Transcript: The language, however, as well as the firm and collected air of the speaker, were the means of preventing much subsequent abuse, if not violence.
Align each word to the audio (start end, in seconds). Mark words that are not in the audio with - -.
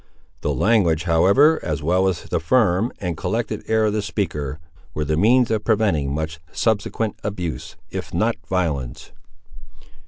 The 0.41 0.51
language, 0.51 1.03
however, 1.03 1.59
as 1.63 1.83
well 1.83 2.07
as 2.07 2.23
the 2.23 2.39
firm 2.39 2.91
and 2.99 3.15
collected 3.15 3.61
air 3.67 3.85
of 3.85 3.93
the 3.93 4.01
speaker, 4.01 4.59
were 4.95 5.05
the 5.05 5.15
means 5.15 5.51
of 5.51 5.63
preventing 5.63 6.11
much 6.11 6.39
subsequent 6.51 7.19
abuse, 7.23 7.75
if 7.91 8.11
not 8.11 8.35
violence. 8.47 9.11